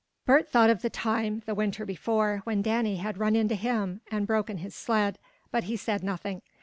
Bert 0.25 0.49
thought 0.49 0.71
of 0.71 0.81
the 0.81 0.89
time, 0.89 1.43
the 1.45 1.53
winter 1.53 1.85
before, 1.85 2.41
when 2.43 2.63
Danny 2.63 2.95
had 2.95 3.19
run 3.19 3.35
into 3.35 3.53
him, 3.53 4.01
and 4.09 4.25
broken 4.25 4.57
his 4.57 4.73
sled, 4.73 5.19
but 5.51 5.65
he 5.65 5.77
said 5.77 6.03
nothing. 6.03 6.41